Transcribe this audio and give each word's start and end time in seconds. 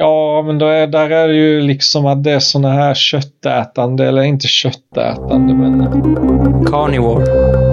Ja, 0.00 0.42
men 0.46 0.58
då 0.58 0.66
är, 0.66 0.86
där 0.86 1.10
är 1.10 1.28
det 1.28 1.34
ju 1.34 1.60
liksom 1.60 2.06
att 2.06 2.24
det 2.24 2.32
är 2.32 2.38
såna 2.38 2.70
här 2.70 2.94
köttätande, 2.94 4.08
eller 4.08 4.22
inte 4.22 4.48
köttätande, 4.48 5.54
men... 5.54 6.64
Carnivore. 6.66 7.69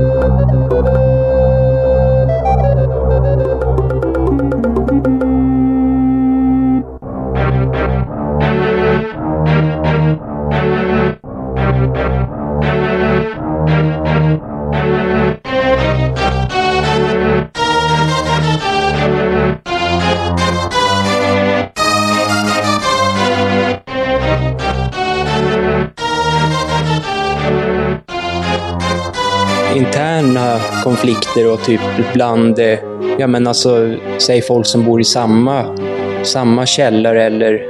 Konflikter 30.87 31.53
och 31.53 31.63
typ 31.63 31.81
bland, 32.13 32.59
eh, 32.59 32.79
ja 33.19 33.27
men 33.27 33.47
alltså, 33.47 33.95
säg 34.17 34.41
folk 34.41 34.65
som 34.65 34.85
bor 34.85 35.01
i 35.01 35.03
samma, 35.03 35.77
samma 36.23 36.65
källare 36.65 37.23
eller, 37.23 37.61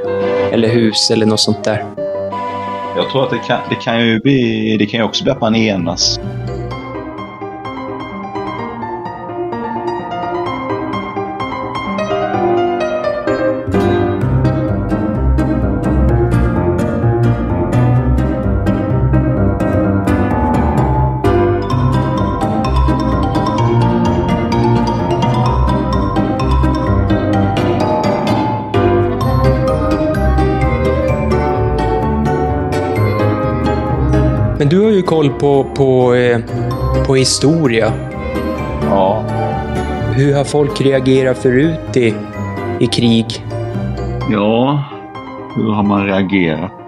eller 0.54 0.68
hus 0.68 1.12
eller 1.12 1.26
något 1.26 1.40
sånt 1.40 1.64
där. 1.64 1.86
Jag 2.96 3.10
tror 3.10 3.24
att 3.24 3.30
det 3.30 3.38
kan, 3.48 3.60
det 3.70 3.76
kan 3.76 4.08
ju 4.08 4.20
bli, 4.20 4.76
det 4.80 4.86
kan 4.86 5.00
ju 5.00 5.06
också 5.06 5.24
bli 5.24 5.32
att 5.32 5.42
man 5.42 5.56
enas. 5.56 6.20
Men 34.60 34.70
du 34.70 34.84
har 34.84 34.90
ju 34.90 35.02
koll 35.02 35.30
på, 35.30 35.64
på, 35.76 36.14
eh, 36.14 36.40
på 37.06 37.16
historia. 37.16 37.94
Ja. 38.90 39.24
Hur 40.16 40.34
har 40.34 40.44
folk 40.44 40.82
reagerat 40.82 41.38
förut 41.38 41.98
i, 41.98 42.14
i 42.80 42.88
krig? 42.88 43.46
Ja, 44.32 44.84
hur 45.56 45.72
har 45.72 45.84
man 45.84 46.06
reagerat? 46.06 46.87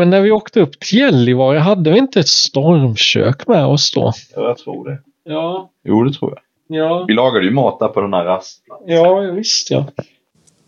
Men 0.00 0.10
när 0.10 0.20
vi 0.20 0.30
åkte 0.30 0.60
upp 0.60 0.80
till 0.80 0.98
Gällivare, 0.98 1.58
hade 1.58 1.90
vi 1.90 1.98
inte 1.98 2.20
ett 2.20 2.28
stormkök 2.28 3.46
med 3.46 3.66
oss 3.66 3.92
då? 3.92 4.12
Ja, 4.34 4.42
jag 4.42 4.58
tror 4.58 4.88
det. 4.88 4.98
Ja. 5.24 5.70
Jo, 5.84 6.04
det 6.04 6.12
tror 6.12 6.30
jag. 6.30 6.78
Ja. 6.78 7.04
Vi 7.08 7.14
lagade 7.14 7.44
ju 7.44 7.50
mat 7.50 7.78
där 7.78 7.88
på 7.88 8.00
den 8.00 8.12
här 8.12 8.24
rastplatsen. 8.24 8.88
Ja, 8.88 9.20
visst 9.20 9.70
ja. 9.70 9.86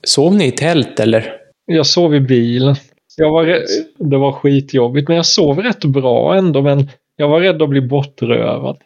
Sov 0.02 0.34
ni 0.34 0.46
i 0.46 0.52
tält 0.52 1.00
eller? 1.00 1.36
Jag 1.64 1.86
sov 1.86 2.14
i 2.14 2.20
bilen. 2.20 2.74
Jag 3.16 3.30
var 3.32 3.44
rädd, 3.44 3.62
det 3.98 4.18
var 4.18 4.32
skitjobbigt, 4.32 5.08
men 5.08 5.16
jag 5.16 5.26
sov 5.26 5.58
rätt 5.62 5.84
bra 5.84 6.34
ändå. 6.34 6.62
Men 6.62 6.88
jag 7.16 7.28
var 7.28 7.40
rädd 7.40 7.62
att 7.62 7.68
bli 7.68 7.80
bortrövad. 7.80 8.78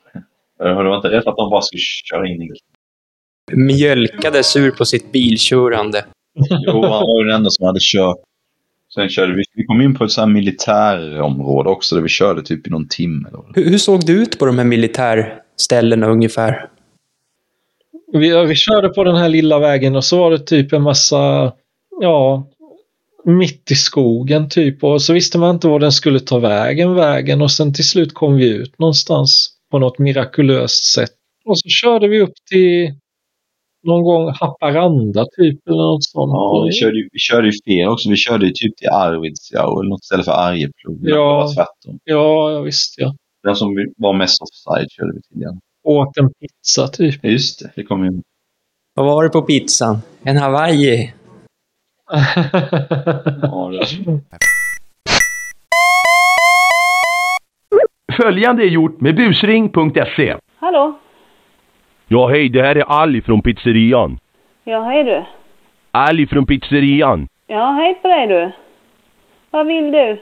Har 0.58 0.84
du 0.84 0.96
inte 0.96 1.08
rätt 1.08 1.26
att 1.26 1.36
de 1.36 1.50
bara 1.50 1.62
skulle 1.62 1.80
köra 1.80 2.28
in 2.28 2.42
i... 2.42 2.50
Mjölkade 3.52 4.42
sur 4.42 4.70
på 4.70 4.84
sitt 4.84 5.12
bilkörande. 5.12 6.04
Jo, 6.50 6.82
han 6.82 7.02
var 7.02 7.22
ju 7.22 7.28
den 7.28 7.36
enda 7.36 7.50
som 7.50 7.66
hade 7.66 7.80
kört. 7.82 8.16
Sen 8.96 9.08
körde 9.08 9.34
vi, 9.34 9.42
vi 9.54 9.64
kom 9.64 9.80
in 9.80 9.94
på 9.94 10.04
ett 10.04 10.10
sånt 10.10 10.26
här 10.26 10.34
militärområde 10.34 11.70
också 11.70 11.94
där 11.94 12.02
vi 12.02 12.08
körde 12.08 12.42
typ 12.42 12.66
i 12.66 12.70
någon 12.70 12.88
timme. 12.88 13.28
Hur, 13.54 13.70
hur 13.70 13.78
såg 13.78 14.06
det 14.06 14.12
ut 14.12 14.38
på 14.38 14.46
de 14.46 14.58
här 14.58 14.64
militärställena 14.64 16.06
ungefär? 16.06 16.68
Vi, 18.12 18.46
vi 18.46 18.54
körde 18.54 18.88
på 18.88 19.04
den 19.04 19.16
här 19.16 19.28
lilla 19.28 19.58
vägen 19.58 19.96
och 19.96 20.04
så 20.04 20.18
var 20.18 20.30
det 20.30 20.38
typ 20.38 20.72
en 20.72 20.82
massa, 20.82 21.52
ja, 22.00 22.46
mitt 23.24 23.70
i 23.70 23.74
skogen 23.74 24.48
typ. 24.48 24.84
Och 24.84 25.02
så 25.02 25.12
visste 25.12 25.38
man 25.38 25.54
inte 25.54 25.68
var 25.68 25.80
den 25.80 25.92
skulle 25.92 26.20
ta 26.20 26.38
vägen, 26.38 26.94
vägen. 26.94 27.42
Och 27.42 27.50
sen 27.50 27.74
till 27.74 27.88
slut 27.88 28.14
kom 28.14 28.36
vi 28.36 28.48
ut 28.54 28.78
någonstans 28.78 29.50
på 29.70 29.78
något 29.78 29.98
mirakulöst 29.98 30.84
sätt. 30.84 31.12
Och 31.44 31.58
så 31.58 31.68
körde 31.68 32.08
vi 32.08 32.20
upp 32.20 32.34
till 32.50 32.94
någon 33.86 34.02
gång 34.02 34.32
Haparanda 34.40 35.24
typ 35.36 35.68
eller 35.68 35.82
något 35.92 36.04
sånt. 36.04 36.30
Ja, 36.32 36.64
vi 36.66 36.72
körde, 36.72 36.96
ju- 36.98 37.08
vi 37.12 37.18
körde 37.18 37.46
ju 37.46 37.52
fel 37.66 37.88
också. 37.88 38.10
Vi 38.10 38.16
körde 38.16 38.46
ju 38.46 38.52
typ 38.54 38.76
till 38.76 38.88
Arvidsjaur 38.88 39.80
eller 39.80 39.90
något 39.90 40.04
ställe 40.04 40.22
för 40.22 40.32
Arjeplog. 40.32 40.98
Ja. 41.02 41.48
Tvärtom. 41.56 41.98
Ja, 42.04 42.50
ja, 42.50 42.60
visst 42.60 42.94
ja. 42.98 43.14
Den 43.42 43.56
som 43.56 43.68
var 43.96 44.12
mest 44.12 44.42
offside 44.42 44.90
körde 44.90 45.12
vi 45.14 45.22
till 45.22 45.36
igen. 45.36 45.60
Åt 45.84 46.16
en 46.18 46.30
pizza 46.40 46.88
typ. 46.88 47.14
Ja, 47.22 47.30
Just 47.30 47.58
det, 47.60 47.70
det 47.76 47.82
kom 47.82 48.04
ju... 48.04 48.22
Vad 48.94 49.06
var 49.06 49.22
det 49.24 49.30
på 49.30 49.42
pizzan? 49.42 49.98
En 50.22 50.36
Hawaii? 50.36 51.12
Ja, 53.42 53.70
det... 53.72 54.20
Följande 58.22 58.62
är 58.62 58.66
gjort 58.66 59.00
med 59.00 59.16
busring.se. 59.16 60.36
Hallå? 60.56 60.98
Ja, 62.08 62.28
hej, 62.28 62.48
det 62.48 62.62
här 62.62 62.76
är 62.76 62.84
Ali 63.02 63.22
från 63.22 63.42
pizzerian. 63.42 64.18
Ja, 64.64 64.82
hej 64.82 65.04
du. 65.04 65.24
Ali 65.90 66.26
från 66.26 66.46
pizzerian. 66.46 67.28
Ja, 67.46 67.70
hej 67.70 67.94
på 68.02 68.08
dig 68.08 68.26
du. 68.26 68.50
Vad 69.50 69.66
vill 69.66 69.92
du? 69.92 70.18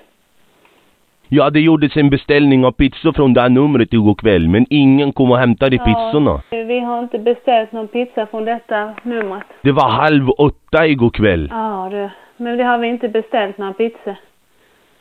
Ja, 1.28 1.50
det 1.50 1.60
gjordes 1.60 1.96
en 1.96 2.10
beställning 2.10 2.64
av 2.64 2.72
pizza 2.72 3.12
från 3.12 3.34
det 3.34 3.40
här 3.40 3.48
numret 3.48 3.92
igår 3.92 4.14
kväll, 4.14 4.48
men 4.48 4.66
ingen 4.70 5.12
kom 5.12 5.30
och 5.30 5.38
hämtade 5.38 5.78
pizzorna. 5.78 6.42
Ja, 6.50 6.64
vi 6.64 6.80
har 6.80 6.98
inte 6.98 7.18
beställt 7.18 7.72
någon 7.72 7.88
pizza 7.88 8.26
från 8.26 8.44
detta 8.44 8.94
numret. 9.02 9.44
Det 9.62 9.72
var 9.72 9.88
halv 9.88 10.30
åtta 10.30 10.86
igår 10.86 11.10
kväll. 11.10 11.48
Ja 11.50 11.88
du, 11.90 12.10
men 12.36 12.58
det 12.58 12.64
har 12.64 12.78
vi 12.78 12.88
inte 12.88 13.08
beställt 13.08 13.58
några 13.58 13.72
pizza. 13.72 14.16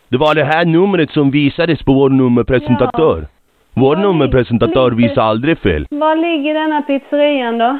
Det 0.07 0.17
var 0.17 0.35
det 0.35 0.43
här 0.43 0.65
numret 0.65 1.11
som 1.11 1.31
visades 1.31 1.83
på 1.83 1.93
vår 1.93 2.09
nummerpresentatör. 2.09 3.27
Vår 3.75 3.95
nummerpresentatör 3.95 4.91
visar 4.91 5.21
aldrig 5.21 5.57
fel. 5.57 5.85
Var 5.89 6.15
ligger 6.15 6.53
denna 6.53 6.81
pizzerian 6.81 7.57
då? 7.57 7.79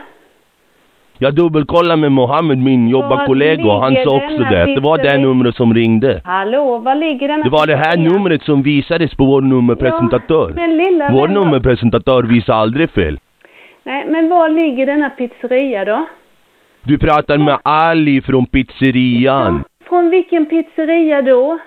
Jag 1.17 1.35
dubbelkollade 1.35 2.01
med 2.01 2.11
Mohammed, 2.11 2.57
min 2.57 2.87
jobbarkollega, 2.87 3.65
och 3.65 3.81
han 3.81 3.95
sa 3.95 4.15
också 4.15 4.37
det. 4.37 4.75
Det 4.75 4.79
var 4.79 4.97
det 4.97 5.17
numret 5.17 5.55
som 5.55 5.73
ringde. 5.73 6.21
Hallå, 6.23 6.77
var 6.77 6.95
ligger 6.95 7.27
denna 7.27 7.43
Det 7.43 7.49
var 7.49 7.67
det 7.67 7.75
här 7.75 7.97
numret 7.97 8.43
som 8.43 8.63
visades 8.63 9.15
på 9.15 9.25
vår 9.25 9.41
nummerpresentatör. 9.41 10.53
Men 10.55 10.77
lilla 10.77 11.09
Vår 11.11 11.27
vän, 11.27 11.33
nummerpresentatör 11.33 12.23
visar 12.23 12.53
aldrig 12.53 12.89
fel. 12.89 13.19
Nej, 13.83 14.05
men 14.07 14.29
var 14.29 14.49
ligger 14.49 14.85
denna 14.85 15.09
pizzeria 15.09 15.85
då? 15.85 16.05
Du 16.83 16.97
pratar 16.97 17.37
med 17.37 17.57
Ali 17.63 18.21
från 18.21 18.45
pizzerian. 18.45 19.63
Från 19.89 20.09
vilken 20.09 20.45
pizzeria 20.45 21.21
då? 21.21 21.59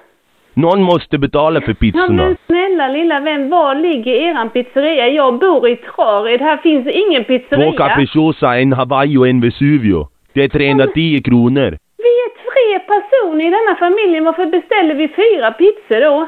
Någon 0.57 0.83
måste 0.83 1.19
betala 1.19 1.61
för 1.61 1.69
Ja, 1.71 1.75
pizzorna. 1.81 2.23
men 2.25 2.37
snälla 2.47 2.89
lilla 2.89 3.21
vän, 3.21 3.49
var 3.51 3.75
ligger 3.75 4.13
eran 4.13 4.51
pizzeria? 4.51 5.09
Jag 5.09 5.39
bor 5.39 5.69
i 5.69 5.77
Trared, 5.77 6.41
här 6.41 6.57
finns 6.57 6.87
ingen 6.87 7.25
Två 7.25 7.29
pizzeria. 7.39 7.73
capricciosa, 7.73 8.59
en 8.59 8.73
Hawaii 8.73 9.17
och 9.17 9.29
en 9.29 9.41
Vesuvio. 9.41 10.09
Det 10.33 10.43
är 10.45 10.49
310 10.49 11.23
kronor. 11.25 11.79
Vi 11.99 12.13
är 12.27 12.31
tre 12.53 12.79
personer 12.87 13.47
i 13.47 13.51
denna 13.51 13.77
familjen, 13.79 14.25
varför 14.25 14.47
beställer 14.47 14.95
vi 14.95 15.09
fyra 15.09 15.51
pizzor 15.51 16.01
då? 16.01 16.27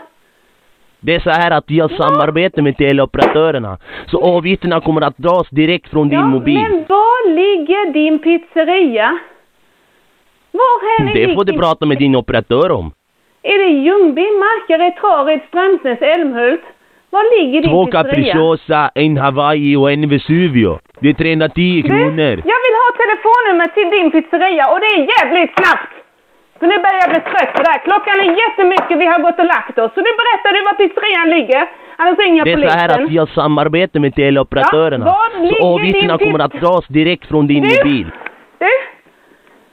Det 1.00 1.14
är 1.14 1.20
så 1.20 1.30
här 1.30 1.50
att 1.50 1.64
vi 1.68 1.80
har 1.80 1.88
samarbete 1.88 2.62
med 2.62 2.76
teleoperatörerna. 2.76 3.78
Så 4.06 4.36
avgifterna 4.36 4.80
kommer 4.80 5.00
att 5.00 5.18
dras 5.18 5.48
direkt 5.50 5.90
från 5.90 6.08
din 6.08 6.26
mobil. 6.26 6.54
men 6.62 6.84
var 6.88 7.30
ligger 7.30 7.92
din 7.92 8.18
pizzeria? 8.18 9.18
Var 10.52 10.98
här 10.98 11.14
Det 11.14 11.34
får 11.34 11.44
du 11.44 11.52
prata 11.52 11.86
med 11.86 11.98
din 11.98 12.16
operatör 12.16 12.70
om. 12.70 12.92
Är 13.52 13.58
det 13.64 13.70
Ljungby, 13.86 14.26
Markaryd, 14.44 14.94
Trared, 15.00 15.40
Strömsnäs, 15.48 16.00
Älmhult? 16.14 16.64
Var 17.10 17.24
ligger 17.36 17.60
din 17.62 17.70
Två 17.70 17.84
pizzeria? 17.86 18.04
capricciosa, 18.04 18.90
en 18.94 19.16
Hawaii 19.16 19.76
och 19.76 19.88
en 19.92 20.08
Vesuvio. 20.08 20.72
Det 21.00 21.08
är 21.08 21.14
310 21.14 21.82
Du, 21.82 21.88
kronor. 21.88 22.34
jag 22.52 22.60
vill 22.64 22.76
ha 22.82 22.88
telefonnummer 23.02 23.68
till 23.76 23.88
din 23.96 24.08
pizzeria 24.14 24.64
och 24.72 24.78
det 24.82 24.86
är 24.96 25.00
jävligt 25.14 25.52
snabbt! 25.60 25.92
För 26.58 26.66
nu 26.66 26.76
börjar 26.84 27.00
jag 27.04 27.10
bli 27.14 27.20
trött 27.30 27.52
på 27.56 27.62
det 27.62 27.70
här. 27.72 27.78
Klockan 27.88 28.16
är 28.24 28.30
jättemycket, 28.44 28.98
vi 29.02 29.06
har 29.12 29.18
gått 29.26 29.38
och 29.38 29.44
lagt 29.56 29.78
oss. 29.78 29.90
Så 29.94 30.00
nu 30.06 30.10
berättar 30.20 30.50
du 30.56 30.60
var 30.68 30.74
pizzerian 30.80 31.28
ligger. 31.36 31.62
Annars 31.96 32.18
ringer 32.18 32.38
jag 32.38 32.46
Det 32.46 32.52
är 32.52 32.56
så 32.56 32.60
polisen. 32.62 32.80
här 32.80 32.88
att 33.04 33.10
vi 33.10 33.16
har 33.18 33.26
samarbete 33.26 34.00
med 34.00 34.14
teleoperatörerna. 34.14 35.04
Ja, 35.06 35.20
så 35.58 35.66
avgifterna 35.74 36.18
kommer 36.18 36.38
att 36.38 36.52
dras 36.52 36.86
direkt 36.88 37.26
från 37.28 37.46
din 37.46 37.62
Du! 37.62 37.68
mobil. 37.76 38.06
Du! 38.58 38.70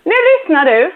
Nu 0.04 0.16
lyssnar 0.32 0.66
du. 0.66 0.92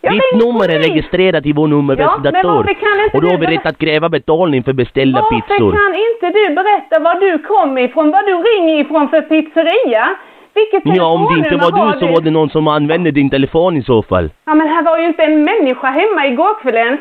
Jag 0.00 0.12
Ditt 0.12 0.44
nummer 0.44 0.68
är 0.68 0.78
registrerat 0.78 1.46
i 1.46 1.52
vår 1.52 1.68
Ja, 1.68 1.76
varför 1.76 2.74
kan 2.74 3.04
inte 3.04 3.16
och 3.16 3.22
då 3.22 3.28
har 3.28 3.38
vi 3.38 3.46
rätt 3.46 3.66
att 3.66 3.78
kräva 3.78 4.08
betalning 4.08 4.62
för 4.62 4.72
beställda 4.72 5.20
Varför 5.20 5.36
pizzor. 5.48 5.72
kan 5.72 5.94
inte 5.94 6.38
du 6.38 6.54
berätta 6.54 6.98
var 7.00 7.14
du 7.20 7.38
kom 7.38 7.78
ifrån, 7.78 8.10
var 8.10 8.22
du 8.22 8.34
ringer 8.48 8.80
ifrån 8.80 9.08
för 9.08 9.20
pizzeria? 9.22 10.08
Vilket 10.54 10.82
Ja, 10.96 11.06
om 11.06 11.22
det 11.30 11.38
inte 11.38 11.56
var 11.56 11.72
du 11.92 12.00
så 12.00 12.06
var 12.06 12.20
det 12.20 12.30
någon 12.30 12.50
som 12.50 12.68
använde 12.68 13.10
din 13.10 13.30
telefon 13.30 13.76
i 13.76 13.82
så 13.82 14.02
fall. 14.02 14.30
Ja, 14.44 14.54
men 14.54 14.68
här 14.68 14.82
var 14.82 14.98
ju 14.98 15.06
inte 15.06 15.22
en 15.22 15.44
människa 15.44 15.86
hemma 15.86 16.26
igår 16.26 16.60
kväll 16.62 16.74
ens. 16.74 17.00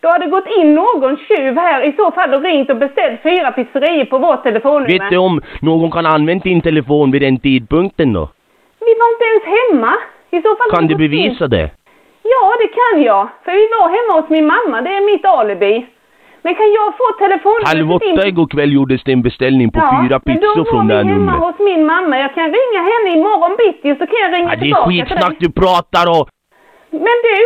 Då 0.00 0.08
hade 0.08 0.26
gått 0.26 0.46
in 0.60 0.74
någon 0.74 1.16
tjuv 1.16 1.56
här 1.58 1.82
i 1.82 1.92
så 1.96 2.10
fall 2.10 2.34
och 2.34 2.42
ringt 2.42 2.70
och 2.70 2.76
beställt 2.76 3.22
fyra 3.22 3.52
pizzerior 3.52 4.04
på 4.04 4.18
vårt 4.18 4.42
telefonnummer. 4.42 4.98
Vet 4.98 5.10
du 5.10 5.16
om 5.16 5.40
någon 5.60 5.90
kan 5.90 6.06
använt 6.06 6.42
din 6.44 6.60
telefon 6.60 7.10
vid 7.10 7.22
den 7.22 7.38
tidpunkten 7.38 8.12
då? 8.12 8.28
Vi 8.80 8.94
var 9.00 9.08
inte 9.14 9.24
ens 9.32 9.44
hemma. 9.58 9.92
I 10.30 10.42
så 10.42 10.48
fall 10.56 10.70
Kan 10.70 10.86
du 10.86 10.94
gått 10.94 11.02
in. 11.02 11.10
bevisa 11.10 11.46
det? 11.48 11.70
Ja, 12.32 12.44
det 12.62 12.70
kan 12.80 13.02
jag. 13.02 13.22
För 13.44 13.52
vi 13.60 13.64
var 13.74 13.86
hemma 13.96 14.12
hos 14.20 14.28
min 14.36 14.46
mamma. 14.54 14.76
Det 14.86 14.90
är 14.98 15.02
mitt 15.12 15.24
alibi. 15.24 15.86
Men 16.42 16.54
kan 16.54 16.70
jag 16.78 16.88
få 17.00 17.06
telefonnumret 17.24 17.68
Halv 17.68 17.92
åtta 17.98 18.22
igår 18.32 18.48
kväll 18.54 18.72
gjordes 18.78 19.00
det 19.04 19.12
en 19.12 19.22
beställning 19.22 19.68
på 19.74 19.80
fyra 19.80 20.16
men 20.24 20.36
pizzor 20.38 20.64
från 20.72 20.88
det 20.88 20.94
här 20.94 21.04
då 21.04 21.08
var 21.08 21.14
vi 21.14 21.20
hemma 21.20 21.32
numret. 21.32 21.40
hos 21.46 21.58
min 21.70 21.82
mamma. 21.92 22.14
Jag 22.24 22.32
kan 22.34 22.46
ringa 22.58 22.80
henne 22.90 23.08
imorgon 23.18 23.52
bitti 23.62 23.86
och 23.92 23.98
så 24.00 24.04
kan 24.10 24.18
jag 24.24 24.30
ringa 24.36 24.48
Ja, 24.50 24.56
det 24.56 24.60
är 24.60 24.62
tillbaka 24.62 24.88
skitsnack 24.88 25.36
du 25.44 25.48
pratar 25.62 26.04
och... 26.16 26.24
Men 27.06 27.16
du, 27.26 27.36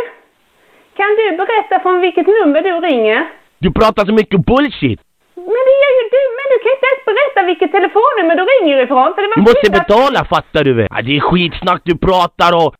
kan 0.99 1.11
du 1.19 1.25
berätta 1.43 1.75
från 1.85 1.97
vilket 2.07 2.27
nummer 2.39 2.61
du 2.69 2.73
ringer? 2.89 3.19
Du 3.65 3.69
pratar 3.79 4.03
så 4.11 4.13
mycket 4.21 4.41
bullshit! 4.51 5.01
Men 5.37 5.63
det 5.69 5.75
gör 5.83 5.93
ju 6.01 6.05
du, 6.17 6.23
men 6.39 6.47
du 6.53 6.57
kan 6.63 6.71
inte 6.77 6.87
ens 6.91 7.03
berätta 7.11 7.41
vilket 7.51 7.71
telefonnummer 7.79 8.35
du 8.41 8.45
ringer 8.55 8.77
ifrån. 8.85 9.09
För 9.15 9.21
det 9.23 9.29
var 9.31 9.37
Du 9.37 9.43
måste 9.51 9.71
betala 9.81 10.21
fattar 10.35 10.63
du 10.69 10.73
väl? 10.79 10.89
Ja, 10.95 10.99
det 11.07 11.13
är 11.17 11.21
skitsnack 11.21 11.81
du 11.85 11.95
pratar 12.09 12.51
och... 12.61 12.71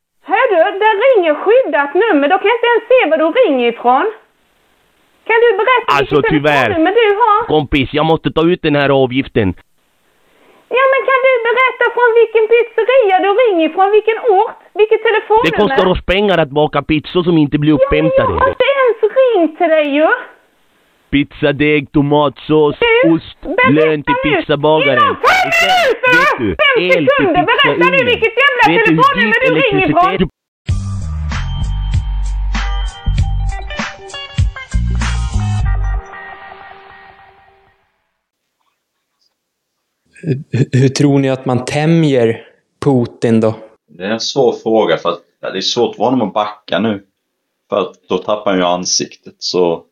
Ringer 1.17 1.35
skyddat 1.35 1.95
nummer. 1.95 2.29
Då 2.29 2.39
kan 2.39 2.47
jag 2.53 2.57
inte 2.59 2.69
ens 2.73 2.85
se 2.91 2.99
var 3.11 3.19
du 3.19 3.27
ringer 3.41 3.69
ifrån. 3.73 4.07
Kan 5.29 5.37
du 5.45 5.49
berätta 5.63 5.89
Alltså, 5.99 6.15
vilket 6.15 6.31
tyvärr. 6.31 6.65
telefonnummer 6.65 6.93
du 7.01 7.09
har? 7.23 7.39
Kompis, 7.55 7.89
jag 7.93 8.07
måste 8.07 8.29
ta 8.37 8.43
ut 8.53 8.63
den 8.63 8.77
här 8.77 8.91
avgiften. 9.03 9.49
Ja, 10.79 10.85
men 10.93 11.01
kan 11.09 11.21
du 11.27 11.33
berätta 11.49 11.85
från 11.95 12.11
vilken 12.21 12.45
pizzeria 12.53 13.17
du 13.27 13.31
ringer 13.43 13.65
ifrån? 13.71 13.91
Vilken 13.99 14.19
ort? 14.39 14.59
Vilket 14.81 15.01
Det 15.03 15.09
telefonnummer? 15.09 15.59
kostar 15.63 15.87
oss 15.93 16.03
pengar 16.15 16.39
att 16.39 16.49
baka 16.61 16.83
pizzor 16.83 17.23
som 17.23 17.39
inte 17.39 17.59
blir 17.59 17.73
Ja, 17.73 17.79
men 17.91 17.99
jag 17.99 18.07
upphämtade. 18.07 18.39
har 18.41 18.49
inte 18.49 18.69
ens 18.81 18.99
ringt 19.19 19.59
till 19.59 19.69
dig 19.69 19.87
ju. 19.99 20.09
Pizzadeg, 21.11 21.93
tomatsås, 21.93 22.77
Du, 22.81 23.11
ost, 23.13 23.39
lön 23.73 24.03
till 24.03 24.15
pizzabagaren. 24.25 24.99
Inom 24.99 25.17
fem 25.25 25.49
minuter! 25.61 26.57
Fem 26.63 27.07
sekunder! 27.07 27.43
Berätta 27.51 27.91
nu 27.97 28.05
vilket 28.13 28.35
jävla 28.43 28.63
telefonnummer 28.79 29.37
du 29.47 29.49
ringer 29.61 29.89
ifrån? 29.91 30.29
Hur, 40.27 40.45
hur 40.73 40.89
tror 40.89 41.19
ni 41.19 41.31
att 41.31 41.47
man 41.47 41.65
tämjer 41.65 42.47
Putin 42.85 43.41
då? 43.41 43.55
Det 43.89 44.05
är 44.05 44.11
en 44.11 44.21
svår 44.21 44.53
fråga 44.53 44.97
för 44.97 45.09
att 45.09 45.21
ja, 45.41 45.51
det 45.51 45.59
är 45.59 45.63
svårt 45.63 45.97
för 45.97 46.05
honom 46.05 46.29
att 46.29 46.35
backa 46.35 46.79
nu. 46.79 47.05
För 47.69 47.81
att 47.81 48.09
då 48.09 48.19
tappar 48.19 48.51
han 48.51 48.61
ju 48.61 48.67
ansiktet 48.67 49.35
så... 49.39 49.85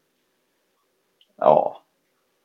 Ja. 1.38 1.82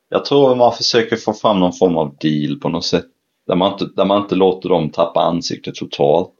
Jag 0.08 0.24
tror 0.24 0.54
man 0.54 0.72
försöker 0.72 1.16
få 1.16 1.32
fram 1.32 1.60
någon 1.60 1.72
form 1.72 1.96
av 1.96 2.16
deal 2.20 2.60
på 2.60 2.68
något 2.68 2.84
sätt. 2.84 3.06
Där 3.46 3.54
man 3.54 3.72
inte, 3.72 3.84
där 3.96 4.04
man 4.04 4.22
inte 4.22 4.34
låter 4.34 4.68
dem 4.68 4.90
tappa 4.90 5.20
ansiktet 5.20 5.74
totalt. 5.74 6.30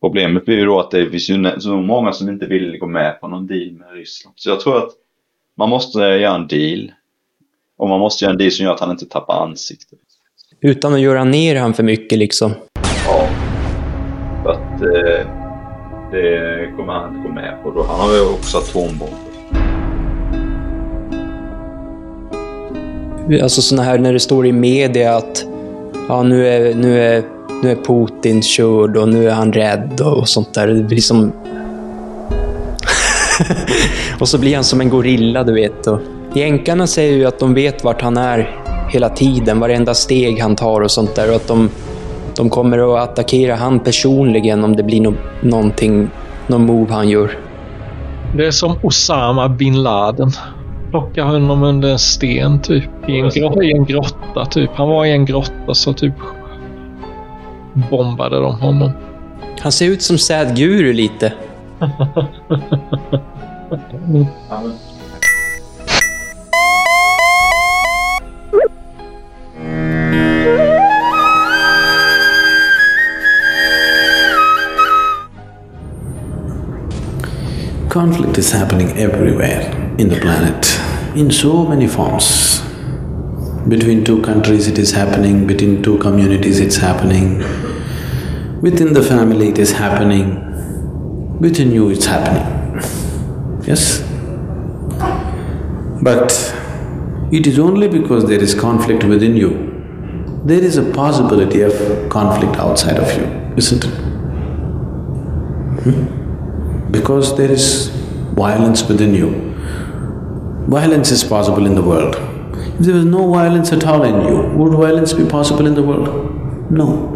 Problemet 0.00 0.44
blir 0.44 0.56
ju 0.56 0.64
då 0.66 0.80
att 0.80 0.90
det 0.90 1.10
finns 1.10 1.30
ju 1.30 1.60
så 1.60 1.76
många 1.76 2.12
som 2.12 2.28
inte 2.28 2.46
vill 2.46 2.78
gå 2.78 2.86
med 2.86 3.20
på 3.20 3.28
någon 3.28 3.46
deal 3.46 3.72
med 3.72 3.92
Ryssland. 3.92 4.34
Så 4.38 4.50
jag 4.50 4.60
tror 4.60 4.76
att 4.76 4.90
man 5.54 5.68
måste 5.68 5.98
göra 5.98 6.34
en 6.34 6.46
deal. 6.46 6.92
Och 7.76 7.88
man 7.88 8.00
måste 8.00 8.24
göra 8.24 8.32
en 8.32 8.38
deal 8.38 8.50
som 8.50 8.64
gör 8.64 8.74
att 8.74 8.80
han 8.80 8.90
inte 8.90 9.06
tappar 9.06 9.42
ansiktet. 9.42 9.98
Utan 10.60 10.94
att 10.94 11.00
göra 11.00 11.24
ner 11.24 11.56
han 11.56 11.74
för 11.74 11.82
mycket 11.82 12.18
liksom. 12.18 12.54
Ja. 13.06 13.28
För 14.42 14.50
att 14.50 14.82
eh, 14.82 15.26
det 16.12 16.76
kommer 16.76 16.92
han 16.92 17.16
inte 17.16 17.28
gå 17.28 17.34
med 17.34 17.62
på 17.62 17.70
då. 17.70 17.82
Han 17.82 18.00
har 18.00 18.16
ju 18.16 18.22
också 18.22 18.58
atombomber. 18.58 19.18
Alltså 23.42 23.62
såna 23.62 23.82
här 23.82 23.98
när 23.98 24.12
det 24.12 24.20
står 24.20 24.46
i 24.46 24.52
media 24.52 25.16
att 25.16 25.44
ja, 26.08 26.22
nu, 26.22 26.48
är, 26.48 26.74
nu, 26.74 27.02
är, 27.02 27.22
nu 27.62 27.70
är 27.70 27.76
Putin 27.76 28.42
körd 28.42 28.96
och 28.96 29.08
nu 29.08 29.28
är 29.28 29.34
han 29.34 29.52
rädd 29.52 30.00
och 30.00 30.28
sånt 30.28 30.54
där. 30.54 30.66
Det 30.66 30.82
blir 30.82 31.00
som... 31.00 31.32
och 34.20 34.28
så 34.28 34.38
blir 34.38 34.54
han 34.54 34.64
som 34.64 34.80
en 34.80 34.88
gorilla, 34.88 35.44
du 35.44 35.52
vet. 35.52 35.86
Och 35.86 36.00
jänkarna 36.34 36.86
säger 36.86 37.16
ju 37.16 37.24
att 37.24 37.38
de 37.38 37.54
vet 37.54 37.84
vart 37.84 38.02
han 38.02 38.16
är 38.16 38.67
hela 38.88 39.08
tiden, 39.08 39.60
varenda 39.60 39.94
steg 39.94 40.40
han 40.40 40.56
tar 40.56 40.80
och 40.80 40.90
sånt 40.90 41.14
där. 41.14 41.30
Och 41.30 41.36
att 41.36 41.48
de, 41.48 41.70
de 42.36 42.50
kommer 42.50 42.96
att 42.96 43.10
attackera 43.10 43.54
han 43.54 43.80
personligen 43.80 44.64
om 44.64 44.76
det 44.76 44.82
blir 44.82 45.00
no 45.00 45.14
någonting, 45.40 46.10
någon 46.46 46.66
move 46.66 46.92
han 46.92 47.08
gör. 47.08 47.38
Det 48.36 48.46
är 48.46 48.50
som 48.50 48.78
Osama 48.82 49.48
bin 49.48 49.82
Laden. 49.82 50.30
Plocka 50.90 51.24
honom 51.24 51.62
under 51.62 51.88
en 51.88 51.98
sten 51.98 52.62
typ. 52.62 53.08
I 53.08 53.20
en, 53.20 53.30
grott, 53.30 53.62
I 53.62 53.72
en 53.72 53.84
grotta 53.84 54.46
typ. 54.50 54.70
Han 54.74 54.88
var 54.88 55.04
i 55.04 55.12
en 55.12 55.24
grotta 55.24 55.74
så 55.74 55.92
typ 55.92 56.14
bombade 57.90 58.40
de 58.40 58.60
honom. 58.60 58.90
Han 59.60 59.72
ser 59.72 59.86
ut 59.86 60.02
som 60.02 60.18
Sad 60.18 60.56
Guru 60.56 60.92
lite. 60.92 61.32
Conflict 77.88 78.36
is 78.36 78.52
happening 78.52 78.98
everywhere 78.98 79.62
in 79.96 80.10
the 80.10 80.20
planet, 80.20 81.16
in 81.16 81.30
so 81.30 81.64
many 81.64 81.88
forms. 81.88 82.60
Between 83.66 84.04
two 84.04 84.20
countries, 84.20 84.68
it 84.68 84.78
is 84.78 84.90
happening, 84.90 85.46
between 85.46 85.82
two 85.82 85.96
communities, 85.96 86.60
it's 86.60 86.76
happening. 86.76 87.38
Within 88.60 88.92
the 88.92 89.02
family, 89.02 89.48
it 89.48 89.58
is 89.58 89.72
happening. 89.72 91.38
Within 91.40 91.72
you, 91.72 91.88
it's 91.88 92.04
happening. 92.04 92.44
Yes? 93.66 94.02
But 96.02 96.30
it 97.32 97.46
is 97.46 97.58
only 97.58 97.88
because 97.88 98.26
there 98.28 98.42
is 98.42 98.54
conflict 98.54 99.02
within 99.04 99.34
you, 99.34 100.42
there 100.44 100.62
is 100.62 100.76
a 100.76 100.84
possibility 100.92 101.62
of 101.62 101.72
conflict 102.10 102.56
outside 102.56 102.98
of 102.98 103.10
you, 103.16 103.54
isn't 103.56 103.84
it? 103.84 103.94
Hmm? 105.84 106.17
Because 106.90 107.36
there 107.36 107.50
is 107.50 107.88
violence 108.34 108.82
within 108.88 109.14
you. 109.14 109.30
Violence 110.68 111.10
is 111.10 111.24
possible 111.24 111.66
in 111.66 111.74
the 111.74 111.82
world. 111.82 112.16
If 112.78 112.86
there 112.86 112.94
was 112.94 113.04
no 113.04 113.30
violence 113.30 113.72
at 113.72 113.84
all 113.84 114.04
in 114.04 114.26
you, 114.26 114.42
would 114.56 114.72
violence 114.72 115.12
be 115.12 115.26
possible 115.26 115.66
in 115.66 115.74
the 115.74 115.82
world? 115.82 116.70
No. 116.70 117.14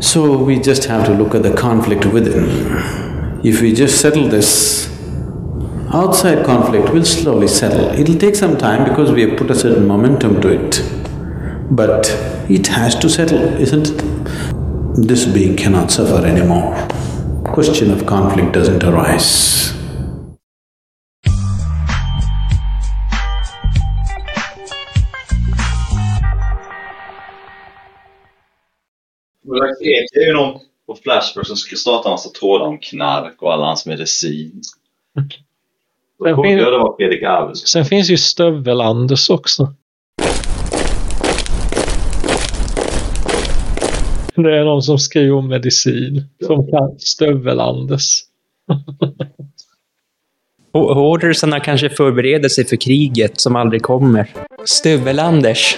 So 0.00 0.42
we 0.42 0.58
just 0.58 0.84
have 0.84 1.06
to 1.06 1.14
look 1.14 1.34
at 1.34 1.42
the 1.42 1.54
conflict 1.54 2.06
within. 2.06 3.40
If 3.44 3.60
we 3.60 3.72
just 3.72 4.00
settle 4.00 4.28
this, 4.28 4.88
outside 5.92 6.44
conflict 6.44 6.90
will 6.90 7.04
slowly 7.04 7.48
settle. 7.48 7.90
It'll 7.98 8.18
take 8.18 8.34
some 8.34 8.58
time 8.58 8.88
because 8.88 9.12
we 9.12 9.22
have 9.22 9.38
put 9.38 9.50
a 9.50 9.54
certain 9.54 9.86
momentum 9.86 10.40
to 10.40 10.48
it. 10.48 10.82
But 11.70 12.08
it 12.48 12.66
has 12.68 12.94
to 12.96 13.08
settle, 13.08 13.42
isn't 13.60 13.90
it? 13.90 15.06
This 15.06 15.26
being 15.26 15.56
cannot 15.56 15.90
suffer 15.90 16.26
anymore 16.26 16.88
question 17.54 17.90
of 17.92 18.06
conflict 18.06 18.52
doesn't 18.54 18.84
arise. 18.84 19.74
Det 30.12 30.20
är 30.20 30.26
ju 30.26 30.32
någon 30.32 30.60
på 30.86 30.94
Flashback 30.94 31.46
som 31.46 31.56
ska 31.56 31.76
starta 31.76 32.08
en 32.08 32.12
massa 32.12 32.30
trådar 32.30 32.66
om 32.66 32.78
knark 32.78 33.42
och 33.42 33.52
alla 33.52 33.64
hans 33.66 33.86
medicin. 33.86 34.62
Sen, 35.14 36.42
fin- 36.42 36.58
det 36.58 36.70
var 36.70 36.96
Fredrik 36.96 37.22
Arvidsson. 37.22 37.66
sen 37.66 37.84
finns 37.84 38.10
ju 38.10 38.16
Stövel-Anders 38.16 39.30
också. 39.30 39.74
Det 44.42 44.58
är 44.58 44.64
någon 44.64 44.82
som 44.82 44.98
skriver 44.98 45.32
om 45.32 45.48
medicin. 45.48 46.24
Som 46.46 46.66
kan 46.70 46.96
Stövel-Anders. 46.98 48.20
Ho- 50.72 50.94
Hordersarna 50.94 51.60
kanske 51.60 51.88
förbereder 51.90 52.48
sig 52.48 52.64
för 52.64 52.76
kriget 52.76 53.40
som 53.40 53.56
aldrig 53.56 53.82
kommer. 53.82 54.30
Stuvel-Anders. 54.64 55.76